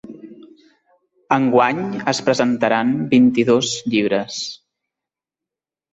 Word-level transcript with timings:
Enguany 1.35 1.83
es 2.13 2.23
presentaran 2.31 2.95
vint-i-dos 3.15 3.77
llibres. 3.95 4.43